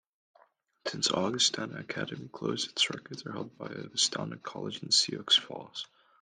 Since 0.87 1.11
Augustana 1.11 1.77
Academy 1.79 2.27
closed, 2.29 2.71
its 2.71 2.89
records 2.89 3.23
are 3.27 3.33
held 3.33 3.55
by 3.59 3.67
Augustana 3.67 4.37
College 4.37 4.81
in 4.81 4.89
Sioux 4.89 5.23
Falls. 5.29 5.85